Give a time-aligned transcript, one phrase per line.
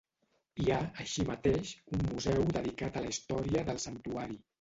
[0.61, 4.41] Hi ha, així mateix, un museu dedicat a la història del santuari.